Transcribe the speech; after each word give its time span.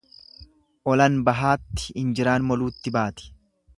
Olan 0.93 1.19
bahaatti 1.27 1.93
injiraan 2.05 2.49
moluutti 2.53 2.95
baati. 2.97 3.29